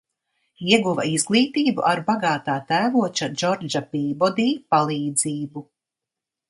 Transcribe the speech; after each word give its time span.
Ieguva 0.69 1.03
izglītību 1.15 1.85
ar 1.91 2.01
bagātā 2.09 2.57
tēvoča 2.73 3.31
Džordža 3.35 3.83
Pībodī 3.93 4.49
palīdzību. 4.75 5.69